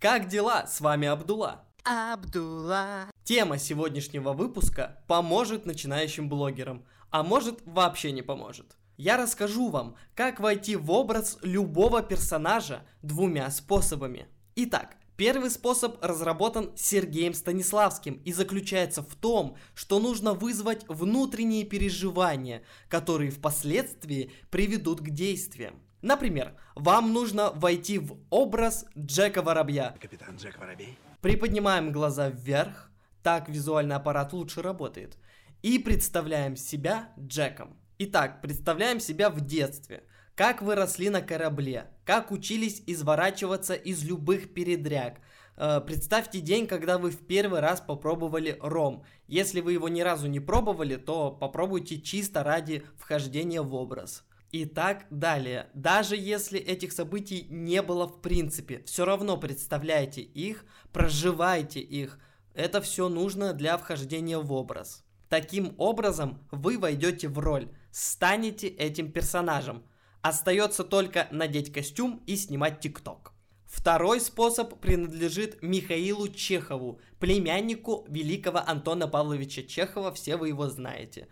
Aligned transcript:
Как 0.00 0.28
дела? 0.28 0.66
С 0.66 0.80
вами 0.80 1.08
Абдула. 1.08 1.62
Абдула. 1.84 3.10
Тема 3.22 3.58
сегодняшнего 3.58 4.32
выпуска 4.32 5.04
поможет 5.06 5.66
начинающим 5.66 6.30
блогерам, 6.30 6.86
а 7.10 7.22
может 7.22 7.60
вообще 7.66 8.10
не 8.10 8.22
поможет. 8.22 8.78
Я 8.96 9.18
расскажу 9.18 9.68
вам, 9.68 9.96
как 10.14 10.40
войти 10.40 10.74
в 10.74 10.90
образ 10.90 11.36
любого 11.42 12.00
персонажа 12.00 12.80
двумя 13.02 13.50
способами. 13.50 14.26
Итак, 14.56 14.96
Первый 15.18 15.50
способ 15.50 16.02
разработан 16.02 16.70
Сергеем 16.76 17.34
Станиславским 17.34 18.22
и 18.24 18.32
заключается 18.32 19.02
в 19.02 19.14
том, 19.14 19.58
что 19.74 19.98
нужно 19.98 20.32
вызвать 20.32 20.86
внутренние 20.88 21.66
переживания, 21.66 22.62
которые 22.88 23.30
впоследствии 23.30 24.32
приведут 24.48 25.02
к 25.02 25.10
действиям. 25.10 25.74
Например, 26.02 26.54
вам 26.74 27.12
нужно 27.12 27.50
войти 27.50 27.98
в 27.98 28.16
образ 28.30 28.86
Джека 28.98 29.42
Воробья. 29.42 29.94
Капитан 30.00 30.36
Джек 30.36 30.58
Воробей. 30.58 30.98
Приподнимаем 31.20 31.92
глаза 31.92 32.28
вверх, 32.28 32.90
так 33.22 33.48
визуальный 33.48 33.96
аппарат 33.96 34.32
лучше 34.32 34.62
работает, 34.62 35.18
и 35.62 35.78
представляем 35.78 36.56
себя 36.56 37.12
Джеком. 37.18 37.76
Итак, 37.98 38.40
представляем 38.40 39.00
себя 39.00 39.30
в 39.30 39.40
детстве– 39.40 40.04
как 40.40 40.62
вы 40.62 40.74
росли 40.74 41.10
на 41.10 41.20
корабле, 41.20 41.90
как 42.06 42.30
учились 42.30 42.82
изворачиваться 42.86 43.74
из 43.74 44.02
любых 44.04 44.54
передряг. 44.54 45.20
Э, 45.58 45.82
представьте 45.84 46.40
день, 46.40 46.66
когда 46.66 46.96
вы 46.96 47.10
в 47.10 47.26
первый 47.26 47.60
раз 47.60 47.82
попробовали 47.82 48.56
ром. 48.62 49.04
Если 49.26 49.60
вы 49.60 49.74
его 49.74 49.90
ни 49.90 50.00
разу 50.00 50.28
не 50.28 50.40
пробовали, 50.40 50.96
то 50.96 51.30
попробуйте 51.30 52.00
чисто 52.00 52.42
ради 52.42 52.84
вхождения 52.96 53.60
в 53.60 53.74
образ. 53.74 54.24
И 54.52 54.64
так 54.64 55.06
далее. 55.10 55.68
Даже 55.74 56.16
если 56.16 56.58
этих 56.58 56.92
событий 56.92 57.46
не 57.50 57.82
было 57.82 58.06
в 58.08 58.20
принципе, 58.20 58.82
все 58.84 59.04
равно 59.04 59.36
представляйте 59.36 60.22
их, 60.22 60.64
проживайте 60.92 61.78
их. 61.80 62.18
Это 62.54 62.80
все 62.80 63.08
нужно 63.08 63.52
для 63.52 63.78
вхождения 63.78 64.38
в 64.38 64.52
образ. 64.52 65.04
Таким 65.28 65.74
образом 65.78 66.44
вы 66.50 66.78
войдете 66.78 67.28
в 67.28 67.38
роль, 67.38 67.68
станете 67.92 68.66
этим 68.66 69.12
персонажем. 69.12 69.84
Остается 70.20 70.82
только 70.82 71.28
надеть 71.30 71.72
костюм 71.72 72.20
и 72.26 72.36
снимать 72.36 72.80
тикток. 72.80 73.32
Второй 73.66 74.20
способ 74.20 74.80
принадлежит 74.80 75.62
Михаилу 75.62 76.26
Чехову, 76.26 77.00
племяннику 77.20 78.04
великого 78.08 78.58
Антона 78.66 79.06
Павловича 79.06 79.62
Чехова, 79.62 80.12
все 80.12 80.36
вы 80.36 80.48
его 80.48 80.68
знаете. 80.68 81.28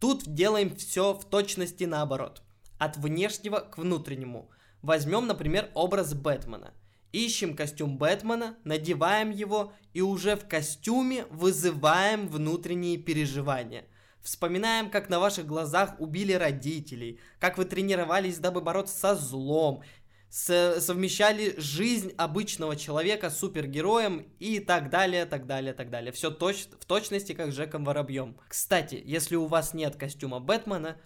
Тут 0.00 0.24
делаем 0.26 0.74
все 0.74 1.14
в 1.14 1.24
точности 1.24 1.84
наоборот. 1.84 2.42
От 2.78 2.96
внешнего 2.96 3.60
к 3.60 3.78
внутреннему. 3.78 4.50
Возьмем, 4.82 5.26
например, 5.26 5.70
образ 5.74 6.14
Бэтмена. 6.14 6.74
Ищем 7.12 7.56
костюм 7.56 7.98
Бэтмена, 7.98 8.56
надеваем 8.64 9.30
его 9.30 9.72
и 9.94 10.02
уже 10.02 10.36
в 10.36 10.46
костюме 10.46 11.24
вызываем 11.30 12.28
внутренние 12.28 12.98
переживания– 12.98 13.84
Вспоминаем, 14.26 14.90
как 14.90 15.08
на 15.08 15.20
ваших 15.20 15.46
глазах 15.46 15.94
убили 16.00 16.32
родителей, 16.32 17.20
как 17.38 17.58
вы 17.58 17.64
тренировались, 17.64 18.40
дабы 18.40 18.60
бороться 18.60 18.98
со 18.98 19.14
злом, 19.14 19.84
совмещали 20.28 21.54
жизнь 21.58 22.12
обычного 22.18 22.74
человека 22.74 23.30
с 23.30 23.38
супергероем 23.38 24.26
и 24.40 24.58
так 24.58 24.90
далее, 24.90 25.26
так 25.26 25.46
далее, 25.46 25.74
так 25.74 25.90
далее. 25.90 26.10
Все 26.10 26.32
точ 26.32 26.66
в 26.80 26.84
точности, 26.86 27.34
как 27.34 27.52
с 27.52 27.54
Джеком 27.54 27.84
Воробьем. 27.84 28.36
Кстати, 28.48 29.00
если 29.04 29.36
у 29.36 29.46
вас 29.46 29.74
нет 29.74 29.94
костюма 29.94 30.40
Бэтмена, 30.40 30.96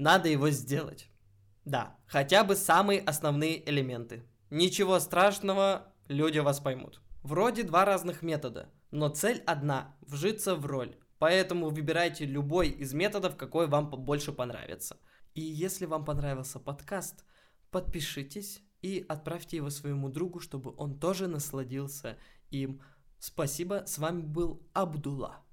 надо 0.00 0.28
его 0.28 0.48
сделать. 0.50 1.10
Да, 1.64 1.98
хотя 2.06 2.42
бы 2.42 2.56
самые 2.56 3.00
основные 3.00 3.68
элементы. 3.68 4.24
Ничего 4.48 4.98
страшного, 4.98 5.92
люди 6.08 6.38
вас 6.38 6.58
поймут. 6.58 7.02
Вроде 7.22 7.64
два 7.64 7.84
разных 7.84 8.22
метода, 8.22 8.70
но 8.90 9.10
цель 9.10 9.42
одна– 9.46 9.94
вжиться 10.00 10.56
в 10.56 10.64
роль. 10.64 10.96
Поэтому 11.18 11.68
выбирайте 11.68 12.24
любой 12.24 12.70
из 12.70 12.94
методов, 12.94 13.36
какой 13.36 13.66
вам 13.66 13.90
больше 13.90 14.32
понравится. 14.32 14.96
И 15.34 15.42
если 15.42 15.84
вам 15.84 16.06
понравился 16.06 16.58
подкаст, 16.58 17.26
подпишитесь 17.70 18.62
и 18.80 19.04
отправьте 19.06 19.58
его 19.58 19.68
своему 19.68 20.08
другу, 20.08 20.40
чтобы 20.40 20.74
он 20.78 20.98
тоже 20.98 21.28
насладился 21.28 22.16
им. 22.50 22.80
Спасибо, 23.18 23.84
с 23.86 23.98
вами 23.98 24.22
был 24.22 24.66
Абдулла. 24.72 25.44